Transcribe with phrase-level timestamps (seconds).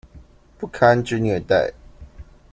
[0.57, 1.75] 不堪之虐待